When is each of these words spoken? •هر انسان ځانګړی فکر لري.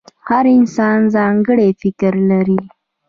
•هر 0.27 0.45
انسان 0.57 0.99
ځانګړی 1.15 1.69
فکر 1.81 2.13
لري. 2.31 2.59